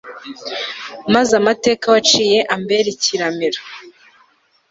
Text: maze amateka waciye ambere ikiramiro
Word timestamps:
maze 1.13 1.31
amateka 1.41 1.85
waciye 1.93 2.39
ambere 2.55 2.87
ikiramiro 2.95 3.61